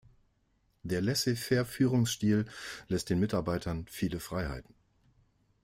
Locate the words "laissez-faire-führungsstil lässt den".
0.99-3.19